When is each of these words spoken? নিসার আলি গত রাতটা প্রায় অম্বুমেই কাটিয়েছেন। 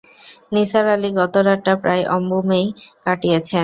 নিসার 0.53 0.85
আলি 0.93 1.09
গত 1.19 1.33
রাতটা 1.47 1.73
প্রায় 1.83 2.03
অম্বুমেই 2.15 2.65
কাটিয়েছেন। 3.05 3.59